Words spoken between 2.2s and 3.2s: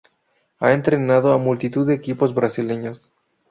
brasileños.